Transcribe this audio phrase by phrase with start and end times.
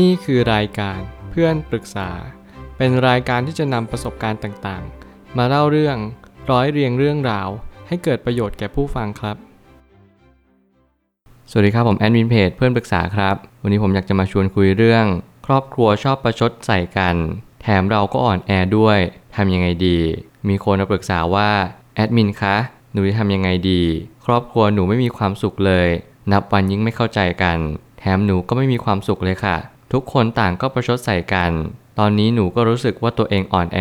[0.00, 0.98] นี่คือรายการ
[1.30, 2.10] เพื่อนปรึกษา
[2.76, 5.96] เป็นรายการที่จะนำประสบการณ์ต่างๆ มาเล่าเรื่อง
[6.50, 7.48] ร้อยเรียงเรื่องราว
[7.88, 9.36] ให้เกิดประโยชน์แก่ผู้ฟังครับ
[11.50, 15.04] สวัสดีครับผมแอดมินเพจเพื่อนปรึกษาครับ วันนี้ผมอยากจะมาชวนคุยเรื่อง
[15.46, 17.16] ครอบครัวชอบประชดใส่กัน
[17.62, 18.98] แถมเราก็อ่อนแอด้วย
[19.36, 19.98] ทำยังไงดี
[20.48, 21.50] มีคนมาปรึกษาว่า
[21.94, 22.56] แอดมินคะ
[22.92, 23.82] หนูจะทำยังไงดี
[24.26, 25.88] ครอบครัวหนูไม่มีความสุขเลย
[26.32, 27.58] นับวันยิ่งไม่เข้าใจกัน
[27.98, 29.56] แถมหนูก็ไม่มีความสุขเลยค่ะ
[29.92, 31.52] ทุกคนต่างก็ประชดใส่กัน
[31.98, 33.80] ตอนนี้หนูก็รู้สึกว่าตัวเองอ่อนแอ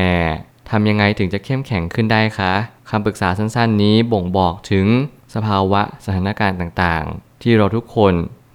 [0.69, 2.53] ทำยังไงถึงจะเข้มแข็งขึ้นได้คะ
[2.89, 4.87] คำปรึกษาสั้นๆ นี้บ่งบอกถึง
[5.35, 8.13] สภาวะสถานการณ์ต่างๆ ที่เราทุกคน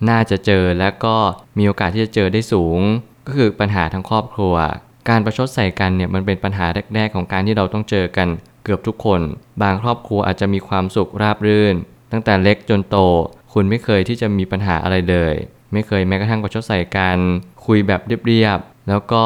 [0.09, 1.17] น่าจะเจอและก็
[1.59, 2.81] มีโอกาสที่จะเจอได้สูง
[3.27, 4.55] ก็คือปัญหาทั้งครอบครัว
[5.09, 8.29] การประชดใส่กันเนี่ยมันเป็นปัญหาแรก ๆ ของการที่เราต้องเจอกัน
[8.65, 9.21] เกือบทุกคน
[9.63, 11.75] บางครอบครัวอาจจะมีความสุขราบรื่น
[12.13, 12.97] ตั้งแต่เล็กจนโต
[13.53, 15.35] คุณไม่เคยที่จะมีปัญหาอะไรเลย
[15.77, 17.19] ไม่เคยแม้กระทั่งประชดใส่กัน
[17.67, 19.23] คุยแบบเรียบๆแล้วก็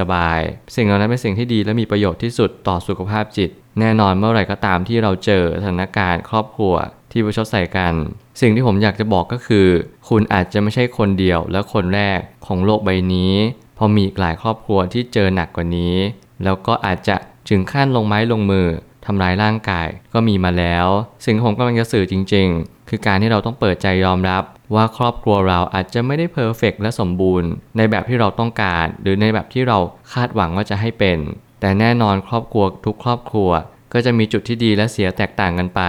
[0.00, 6.74] สบายๆสิ่งเหล่านั้นเป็นสิ่งที่ดีและมีประโยชน์ที่สุดต่อสุขภาพจิต แน่นอนเมื่อไหร่ก็ตามที่เราเจอสถานการณ์ครอบครัว
[7.12, 7.94] ที่ประชดใส่กัน
[8.40, 9.68] สิ่งที่ผมอยากจะบอกก็คือ
[10.08, 13.32] คุณอาจจะไม่ใช่คนเดียวและคนแรกของโลกใบนี้
[13.78, 15.94] พอมีอีกหลายครอบครัวที่เจอหนักกว่านี้
[16.44, 17.16] แล้วก็อาจจะ
[17.48, 18.66] ถึงขั้นลงไม้ลงมือ
[19.06, 20.86] ทำร้ายร่างกายก็มีมาแล้ว
[21.24, 24.42] สิ่งที่ผมกำลังจะสื่อจริง ๆ คือการที่เราต้องเปิดใจยอมรับ
[24.74, 29.78] ว่าครอบครัวเราอาจจะไม่ได้เพอร์เฟกและสมบูรณ์ ในแบบที่เราต้องการ หรือในแบบที่เรา
[30.12, 31.18] คาดหวังว่าจะให้เป็น
[31.60, 33.50] แต่แน่นอนครอบครัวทุกครอบครัว
[33.92, 35.82] ก็จะมีจุดที่ดีและเสียแตกต่างกันไป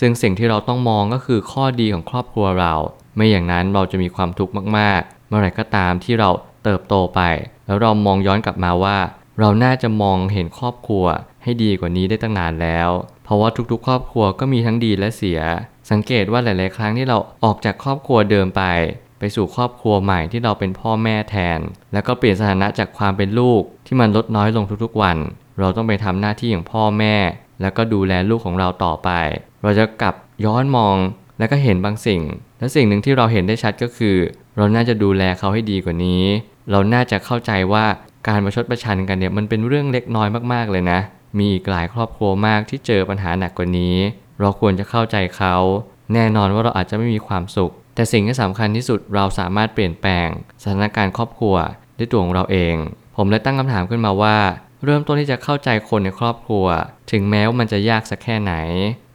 [0.00, 2.74] ซึ่งสิ่งที่เราต้องมองก็คือข้อดีของครอบครัวเรา
[3.16, 6.30] ไม่อย่างนั้นเราจะมีความทุกข์มากๆ เมื่อไหร่ก็ตามที่เรา
[6.64, 7.20] เติบโตไป
[7.66, 8.98] แล้วเรามองย้อนกลับมาว่า
[9.40, 11.04] เราน่าจะมองเห็นครอบครัว
[11.42, 12.90] ให้ดีกว่านี้ได้ตั้งนานแล้ว
[13.26, 15.40] เพราะว่าทุกๆ ครอบครัวก็มีทั้งดีและเสีย
[15.90, 18.62] สังเกตว่าหลาย ๆ ครั้งที่เราออกจากครอบครัวเดิมไป
[19.18, 21.58] ไปสู่ครอบครัวใหม่ที่เราเป็นพ่อแม่แทน
[21.92, 25.16] แล้วก็เปลี่ยนสถานะจากความเป็นลูกที่มันลดน้อยลงทุกๆวัน
[25.60, 27.16] เราต้องไปทำหน้าที่อย่างพ่อแม่
[27.60, 29.10] แล้วก็ดูแลลูกของเราต่อไป
[29.62, 30.14] เราจะกลับ
[30.44, 30.96] ย้อนมอง
[31.38, 32.22] แล้วก็เห็นบางสิ่ง
[32.58, 34.16] และสิ่งหนึ่งที่เราเห็นได้ชัดก็คือ
[34.56, 36.22] เราน่าจะดูแลเขาให้ดีกว่านี้
[36.70, 37.84] เราน่าจะเข้าใจว่า
[38.28, 41.00] การประชดประชันกันเนี่ยมันเป็นเรื่องเล็กน้อยมากๆเลยนะ
[41.38, 43.96] มีอีกหลายครอบครัวมากที่เจอปัญหาหนักกว่านี้
[44.40, 45.54] เราควรจะเข้าใจเขา
[46.14, 50.28] แน่นอนว่าเราอาจจะไม่มีความสุข แต่สิ่งที่สำคัญที่สุดเราสามารถเปลี่ยนแปลง
[50.62, 51.56] สถานการณ์ครอบครัว
[51.98, 52.74] ด้วยตัวของเราเอง
[53.16, 54.36] ผมเลยตั้งคำถามขึ้นมาว่า
[54.84, 56.66] เริ่มต้นที่จะเข้าใจคนในครอบครัว
[57.10, 58.54] ถึงแม้ว่ามันจะยากสักแค่ไหน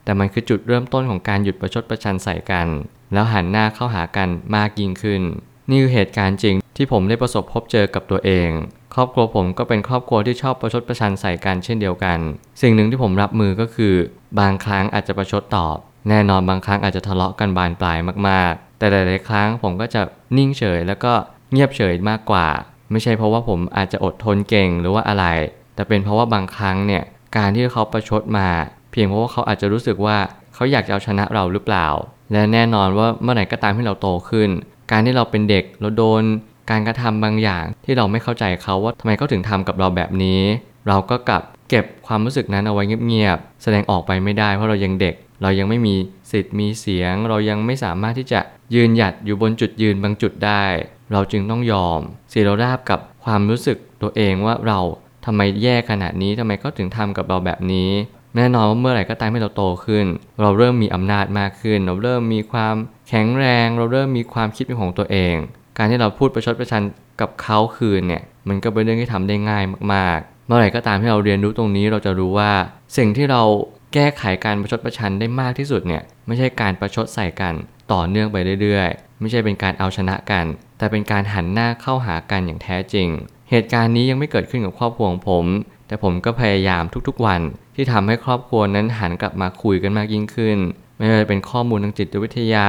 [0.03, 2.67] แต่มันคือจุดเริ่มต้นของการหยุดประชดประชันใส่กัน
[3.13, 5.21] แล้วหันหน้าเข้าหากันมากยิ่งขึ้น
[5.69, 8.49] นี่คือเหตุการณ์จริงที่ผมได้ประสบพบเจอกับตัวเอง
[8.95, 12.19] ครอบครัวผมก็เป็นครอบครัวที่ชอบประชดประชันใส่กันเช่นเดียวกัน
[12.61, 13.93] สิ่งหนึ่งที่ผมรับมือก็คือ
[14.39, 15.77] บางครั้งอาจจะประชดตอบ
[16.09, 17.97] แน่นอนบางครั้งอาจจะทะเลาะกันบานปลาย
[18.27, 20.01] มากๆ แต่หลาย ๆ ครั้งผมก็จะ
[20.37, 21.13] นิ่งเฉย แล้วก็
[21.51, 22.47] เงียบเฉยมากกว่า
[22.91, 25.25] ไม่ใช่เพราะว่าผมอาจจะอดทนเก่งหรือว่าอะไร
[25.75, 27.03] แต่เป็นเพราะว่าบางครั้งเนี่ย
[27.37, 28.47] การที่เขาประชดมา
[28.91, 30.17] เพียงเพราะว่าเขาอาจจะรู้สึกว่า
[30.53, 31.87] เขาอยากจะเอาชนะเราหรือเปล่า
[32.31, 34.49] และแน่นอนว่าเมื่อไหร่ก็ตามที่เราโตขึ้น
[34.91, 36.23] การที่เราเป็นเด็กเราโดน
[36.69, 40.41] การกระทำบางอย่างที่เราไม่เข้าใจเขาว่าทำไมเขาถึงทำกับเราแบบนี้
[40.87, 45.95] เราก็กลับเก็บความรู้สึกนั้นเอาไว้เงียบๆแสดงออกไปไม่ได้เพราะเรายังเด็ก เรายังไม่มี
[46.31, 48.39] สิทธิ์มีเสียง เรายังไม่สามารถที่จะ
[48.75, 50.63] ยืนหยัดอยู่บนจุดยืนบางจุดได้
[51.11, 51.99] เราจึงต้องยอม
[52.29, 54.79] เสียเราราบกับความรู้สึกตัวเองว่าเรา
[55.25, 57.91] ทำไมแย่ขนาดนี้ทำไมเขาถึงทำกับเราแบบนี้
[58.35, 60.05] แน่นอนว่าเมื่อไหร่ก็ตามที่เราโตขึ้น
[60.41, 62.75] เราเริ่มมีอำนาจมากขึ้น เราเริ่มมีความ
[63.09, 65.35] แข็งแรง เราเริ่มมีความคิดเป็นของตัวเอง
[65.77, 66.83] การที่เราพูดประชดประชัน
[67.21, 72.51] กับเขาคืนเนี่ยมันก็เป็นเรื่องที่ทำได้ง่ายมากๆ เมื่อไหร่ก็ตามที่เราเรียนรู้ตรงนี้เราจะรู้ว่า
[72.97, 73.41] สิ่งที่เรา
[73.93, 77.53] แก้ไขการประชดประชันได้มากที่สุดเนี่ยไม่ใช่การประชดใส่กัน
[77.91, 80.45] ต่อเนื่องไปเรื่อยๆ ไม่ใช่เป็นการเอาชนะกัน
[80.77, 83.07] แต่เป็นการหันหน้าเข้าหากันอย่างแท้จริง
[83.49, 85.45] เหตุการณ์นี้ยังไม่เกิดขึ้นกับครอบครัวของผม
[85.87, 87.41] แต่ผมก็พยายามทุกๆวัน
[87.75, 90.57] ที่ทำให้ครอบครัวนั้นหันกลับมาคุยกันมากยิ่งขึ้น
[90.97, 92.67] ไม่ว่าจะเป็นข้อมูลทางจิตวิทยา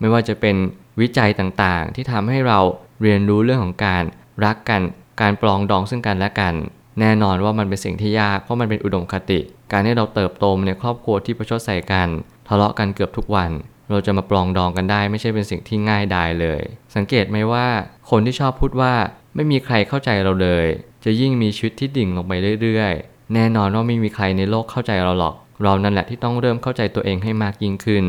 [0.00, 0.56] ไม่ว่าจะเป็น
[1.00, 2.58] วิจัยต่างๆ ที่ทำให้เรา
[3.02, 4.02] เรียนรู้เรื่องของการ
[4.44, 4.82] รักกัน
[5.20, 6.54] การปลองดองซึ่งกันและกัน
[7.00, 9.40] แน่นอนว่ามันเป็นสิ่งที่ยากเพราะมันเป็นอุดมคติ
[9.72, 12.08] การที่เราเติบโตในครอบครัวที่ประชดใส่กัน
[12.48, 13.50] ทะเลาะกันเกือบทุกวัน
[13.90, 16.62] เราจะมาปลองดองกันได้ไม่ใช่เป็นสิ่งที่ง่ายดายเลย
[16.94, 17.66] สังเกตไหมว่า
[18.10, 18.94] คนที่ชอบพูดว่า
[19.34, 20.66] ไม่มีใครเข้าใจเราเลย
[21.04, 22.32] จะยิ่งมีชีวิตที่ดิ่งลงไป
[22.62, 28.04] เรื่อยๆ แน่นอนว่าไม่มีใครในโลกเข้าใจเราหรอก เรานั่นแหละที่ต้องเริ่มเข้าใจตัวเองให้มากยิ่งขึ้น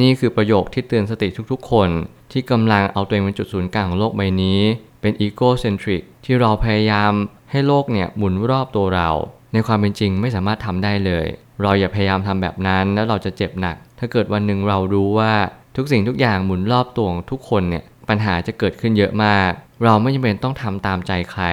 [0.00, 1.88] นี่คือประโยคที่เตือนสติทุกๆ คน
[2.32, 4.60] ที่กำลังเอาตัวเองเป็นจุดศูนย์กลางของโลกใบนี้
[5.00, 7.12] เป็นอีโกเซนทริกที่เราพยายาม
[7.50, 9.10] ให้โลกเนี่ยหมุนรอบตัวเรา
[9.52, 11.26] ในความเป็นจริงไม่สามารถทำได้เลย
[11.62, 15.34] เราอย่าพยายามทำแบบนั้นแล้วเราจะเจ็บหนัก ถ้าเกิดวันหนึ่งเรารู้ว่า
[15.76, 19.50] ทุกสิ่งทุกอย่างหมุนรอบตัวของทุกคนเนี่ยปัญหาจะเกิดขึ้นเยอะมาก
[19.84, 21.44] เราไม่จำเป็นต้องทำตามใจใคร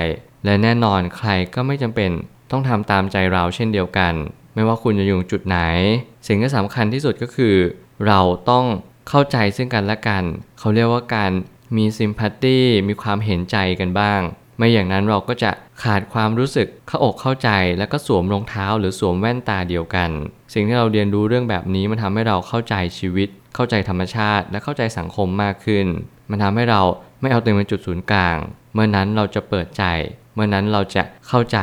[0.46, 2.12] และแน่นอนใครก็ไม่จำเป็น
[2.52, 4.14] ต้องทำตามใจเราเช่นเดียวกัน
[4.56, 5.58] ไม่ว่าคุณจะอยู่จุดไหน
[6.28, 7.56] สิ่งที่สำคัญที่สุดก็คือ
[8.08, 8.20] เรา
[8.50, 8.66] ต้อง
[9.10, 10.24] เข้าใจซึ่งกันและกัน
[10.60, 11.32] เขาเรียกว่าการ
[11.78, 14.22] มีซิมพัตตีมีความเห็นใจกันบ้าง
[14.58, 15.52] ไม่อย่างนั้นเราก็จะ
[15.84, 20.10] ขาดความรู้สึกเข้าอกเข้าใจ แล้วก็สวมรองเท้าหรือสวมแว่นตาเดียวกัน
[20.54, 25.86] สิ่งที่เราเรียนรู้เรื่องแบบนี้มันทำให้เราเข้าใจชีวิต เข้าใจธรรมชาติ และเข้าใจสังคมมากขึ้น
[26.30, 26.82] มันทำให้เรา
[27.22, 28.38] ไม่เอาตัวเองเป็นจุดศูนย์กลาง
[28.74, 29.84] เมื่อนั้นเราจะเปิดใจ
[30.34, 31.60] เมื่อนั้นเราจะเข้าใจ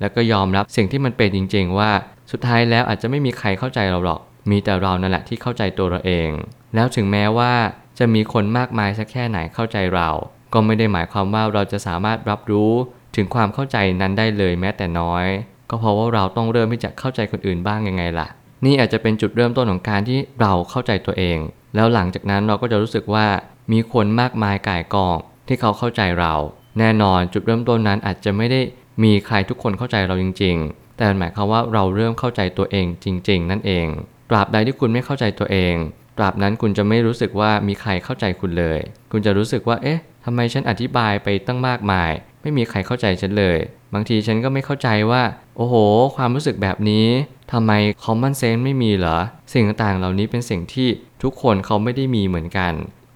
[0.00, 1.90] แล้วก็ยอมรับสิ่งที่มันเป็นจริง ๆ ว่า
[2.32, 6.30] สุดท้ายแล้วอาจจะไม่มีใครเข้าใจเราหรอก มีแต่เรานั่นแหละที่เข้าใจตัวเราเอง
[6.74, 7.52] แล้วถึงแม้ว่า
[7.98, 10.08] จะมีคนมากมายสักแค่ไหนเข้าใจเรา
[10.52, 12.72] ก็ไม่ได้หมายความว่าเราจะสามารถรับรู้
[13.16, 15.26] ถึงความเข้าใจนั้นได้เลยแม้แต่น้อย
[15.70, 18.28] ก็เพราะว่าเราต้องเริ่มที่จะเข้าใจคนอื่นบ้างยังไงล่ะ
[18.64, 21.38] นี่อาจจะเป็นจุดเริ่มต้นของการที่เราเข้าใจตัวเอง
[21.74, 23.26] แล้วหลังจากนั้นเราก็จะรู้สึกว่า
[23.72, 25.16] มีคนมากมายก่ายกอง
[25.48, 26.34] ที่เขาเข้าใจเรา
[26.78, 28.60] แน่นอนจุดเริ่มต้นนั้นอาจจะไม่ได้
[29.04, 33.86] มีใครทุกคนเข้าใจเราจริง ๆ แต่หมายความว่าเราเริ่มเข้าใจตัวเองจริง ๆ นั่นเอง
[34.30, 35.74] ตราบใดที่คุณไม่เข้าใจตัวเอง
[36.18, 38.80] ตราบนั้นคุณจะไม่รู้สึกว่ามีใครเข้าใจคุณเลย
[39.12, 42.10] คุณจะรู้สึกว่า เอ๊ะทำไมฉันอธิบายไปตั้งมากมาย
[42.42, 43.58] ไม่มีใครเข้าใจฉันเลย
[43.94, 45.22] บางทีฉันก็ไม่เข้าใจว่า
[45.56, 45.74] โอ้โห
[46.16, 47.06] ความรู้สึกแบบนี้
[47.52, 47.72] ทำไม
[48.04, 49.18] common sense ไม่มีเหรอ
[49.52, 50.88] สิ่งต่างๆเหล่านี้เป็นสิ่งที่
[51.22, 52.72] ทุกคนเขาไม่ได้มีเหมือนกัน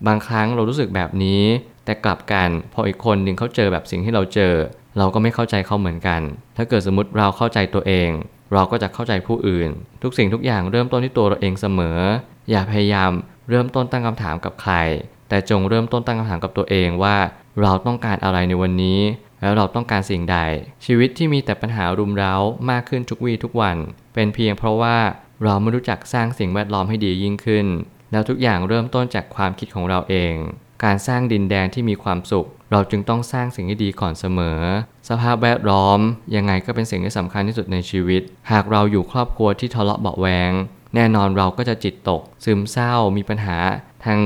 [0.07, 1.43] บางครั้งเรารู้สึกแบบนี้
[1.85, 4.55] แต่กลับกัน พออีกคนหนึ่งเขาเจอแบบสิ่งที่เราเจอ
[4.99, 6.21] เราก็ไม่เข้าใจเขาเหมือนกัน
[6.57, 8.11] ถ้าเกิดสมมติเราเข้าใจตัวเอง
[8.53, 9.71] เราก็จะเข้าใจผู้อื่น
[10.03, 11.99] ทุกสิ่งทุกอย่างเริ่มต้นที่ตัวเราเองเสมอ
[12.51, 13.11] อย่าพยายาม
[13.51, 14.75] เริ่มต้นตั้งคำถามกับใคร
[15.29, 17.17] แต่จงเริ่มต้นตั้งคำถามกับตัวเองว่า
[17.63, 19.01] เราต้องการอะไรในวันนี้
[19.41, 20.39] แล้วเราต้องการสิ่งใด
[20.85, 22.35] ชีวิตที่มีแต่ปัญหารุมเร้า
[22.71, 23.77] มากขึ้นทุกวี่ทุกวัน
[24.15, 24.99] เป็นเพียงเพราะว่า
[25.45, 27.67] เราไม่รู้จักสร้างสิ่งแวดล้อมให้ดียิ่งขึ้น
[28.13, 30.35] แล้วทุกอย่างเริ่มต้นจากความคิดของเราเอง
[30.85, 34.61] การสร้างดินแดนที่มีความสุข เราจึงต้องสร้างสิ่งที่ดีก่อนเสมอ
[35.09, 36.01] สภาพแวดล้อม
[36.37, 40.53] ยังไงก็เป็นสิ่งที่สำคัญที่สุดในชีวิต หากเราอยู่ครอบครัวที่ทะเลาะเบาแวง
[40.95, 43.57] แน่นอนเราก็จะจิตตก ซึมเศร้า มีปัญหา
[44.05, 44.19] ทาง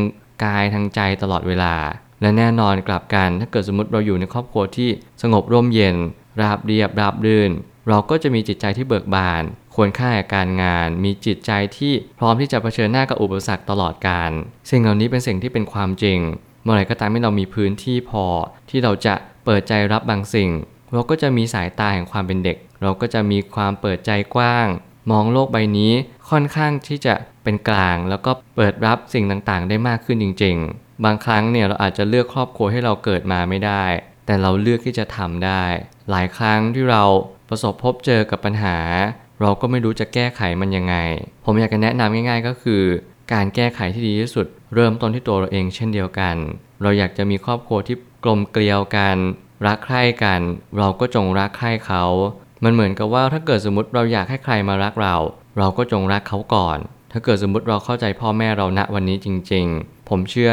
[0.44, 1.75] กายทางใจตลอดเวลา
[2.21, 4.91] และแน่นอนกลับกัน ถ้าเกิดสมมติเราอยู่ในครอบครัวที่
[5.23, 5.97] สงบร่มเย็น
[6.41, 7.50] ราบเรียบราบรื่น
[7.89, 9.43] เราก็จะมีจิตใจที่เบิกบาน
[9.75, 14.31] ควรค่าแก่การงาน มีจิตใจที่พร้อมที่จะเผชิญหน้ากับอุปสรรคตลอดการ
[14.71, 16.19] สิ่งเหล่านี้เป็นสิ่งที่เป็นความจริง
[16.62, 18.25] เมื่อไหร่ก็ตามที่เรามีพื้นที่พอ
[18.70, 19.14] ที่เราจะ
[19.44, 20.50] เปิดใจรับบางสิ่ง
[20.93, 24.67] เราก็จะมีสายตาแห่งความเป็นเด็ก เราก็จะมีความเปิดใจกว้าง
[25.11, 25.93] มองโลกใบนี้
[26.31, 33.85] ค่อนข้างที่จะเป็นกลาง แล้วก็เปิดรับสิ่งต่างๆ ได้มากขึ้นจริง ๆ บางครั้งเนี่ยเราอาจจะเลือกครอบครัวให้เราเกิดมาไม่ได้
[34.26, 35.65] แต่เราเลือกที่จะทำได้
[36.11, 37.05] หลายครั้งที่เรา
[37.49, 38.79] ประสบพบเจอกับปัญหา
[39.41, 40.97] เราก็ไม่รู้จะแก้ไขมันยังไง
[41.44, 42.82] ผมอยากจะแนะนำง่าย ๆ ก็คือ
[43.32, 46.37] การแก้ไขที่ดีที่สุด เริ่มต้นที่ตัวเราเองเช่นเดียวกัน
[46.82, 49.17] เราอยากจะมีครอบครัวที่กลมเกลียวกัน
[49.67, 50.40] รักใคร่กัน
[50.79, 52.05] เราก็จงรักใคร่เขา
[52.64, 55.17] มันเหมือนกับว่าถ้าเกิดสมมติเราอยากให้ใครมารักเรา
[55.58, 56.79] เราก็จงรักเขาก่อน
[57.12, 60.52] ถ้าเกิดสมมติเราเข้าใจพ่อแม่เราณวันนี้จริง ๆ ผมเชื่อ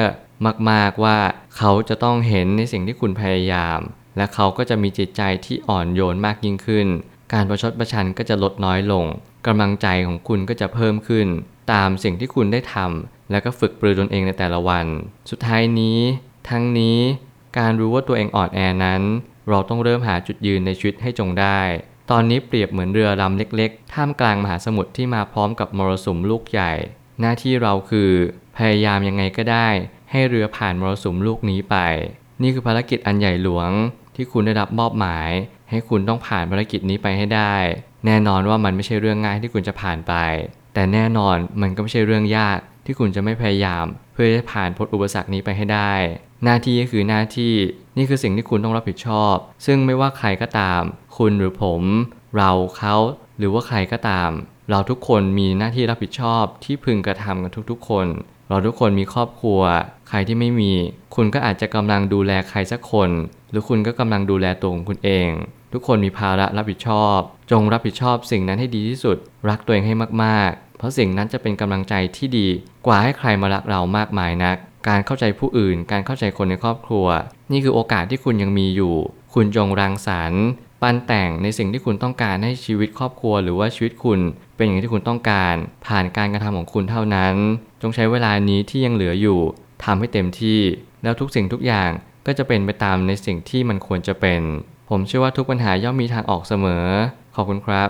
[0.70, 1.18] มากๆว่า
[1.58, 3.80] เขาจะต้องเห็นในสิ่งที่คุณพยายาม
[4.18, 6.88] และเขาก็จะมีจิตใจที่อ่อนโยนมากยิ่งขึ้น
[7.34, 9.06] การประชดประชันก็จะลดน้อยลง
[9.48, 11.28] กำลังใจของคุณก็จะเพิ่มขึ้น
[11.72, 14.86] ตามสิ่งที่คุณได้ทำแล้วก็ฝึกปรือตนเองในแต่ละวัน
[15.30, 16.00] สุดท้ายนี้
[16.50, 17.00] ทั้งนี้
[17.58, 19.02] การรู้ว่าตัวเองอ่อนแอนั้น
[19.50, 21.60] เราต้องเริ่มหาจุดยืนในชีวิตให้จงได้
[22.12, 26.74] ตอนนี้เปรียบเหมือนเรือลำเล็กๆ ท่ามกลางมหาสมุทรที่มาพร้อมกับมรสุมลูกใหญ่
[27.20, 28.12] หน้าที่เราคือ
[28.58, 29.68] พยายามยังไงก็ได้
[30.12, 31.76] ให้เรือผ่านมรสุมลูกนี้ไป
[32.42, 33.72] นี่คือภารกิจอันใหญ่หลวง
[34.16, 35.30] ที่คุณได้รับมอบหมาย
[35.70, 37.56] ให้คุณต้องผ่านภารกิจนี้ไปให้ได้
[38.06, 40.14] แน่นอนว่ามันไม่ใช่เรื่องง่ายที่คุณจะผ่านไป
[40.80, 45.94] แต่แน่นอนมันก็ไม่ใช่เรื่องยากที่คุณจะไม่พยายาม เพื่อจะผ่านพ้นอุปสรรคนี้ไปให้ได้
[46.44, 47.54] หน้าที่ก็คือหน้าที่
[47.98, 50.82] นี่คือสิ่งที่คุณต้องรับผิดชอบ ซึ่งไม่ว่าใครก็ตาม
[51.18, 51.82] คุณหรือผม
[52.38, 52.96] เราเขา
[53.38, 54.32] หรือว่าใครก็ตาม
[54.70, 58.08] เราทุกคนมีหน้าที่รับผิดชอบที่พึงกระทำกันทุกๆ คน
[58.50, 59.62] เราทุกคนมีครอบครัว
[60.10, 60.74] ใครที่ไม่มี
[61.16, 63.10] คุณก็อาจจะกำลังดูแลใครสักคน
[63.52, 65.30] หรือคุณก็กำลังดูแลตัวของคุณเอง
[65.74, 67.18] ทุกคนมีภาระรับผิดชอบ
[67.52, 69.18] จงรับผิดชอบสิ่งนั้นให้ดีที่สุด
[69.50, 72.48] รักตัวเองให้มากๆ เพราะสิ่งนั้นจะเป็นกำลังใจที่ดี
[72.88, 74.58] กว่าให้ใครมารักเรามากมายนัก
[74.88, 77.08] การเข้าใจผู้อื่น การเข้าใจคนในครอบครัว
[77.52, 78.96] นี่คือโอกาสที่คุณยังมีอยู่
[79.34, 80.46] คุณจงรังสรรค์
[80.82, 84.20] ปั้นแต่งในสิ่งที่คุณต้องการให้ชีวิตครอบครัว หรือว่าชีวิตคุณ
[84.56, 85.56] เป็นอย่างที่คุณต้องการ
[85.88, 87.36] ผ่านการกระทำของคุณเท่านั้น
[87.82, 89.40] จงใช้เวลานี้ที่ยังเหลืออยู่
[89.84, 90.60] ทำให้เต็มที่
[91.04, 91.90] แล้วทุกสิ่งทุกอย่าง
[92.26, 94.42] ก็จะเป็นไปตามในสิ่งที่มันควรจะเป็น
[94.90, 96.86] ผมเชื่อว่าทุกปัญหาย่อมมีทางออกเสมอ
[97.36, 97.90] ขอบคุณครับ